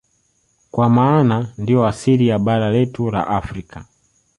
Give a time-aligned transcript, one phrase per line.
[0.71, 3.85] Kwa maana ndiyo asili ya bara letu la Afrika